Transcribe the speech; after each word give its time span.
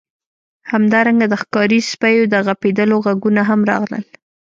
همدارنګه 0.71 1.25
د 1.29 1.33
ښکاري 1.41 1.79
سپیو 1.91 2.23
د 2.33 2.35
غپیدلو 2.47 2.95
غږونه 3.05 3.41
هم 3.49 3.61
راغلل 3.71 4.03